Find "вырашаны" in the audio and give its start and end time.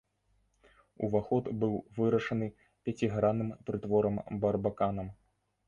1.99-2.49